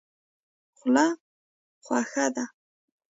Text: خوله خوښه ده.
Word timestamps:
خوله 0.77 1.05
خوښه 1.85 2.25
ده. 2.35 2.45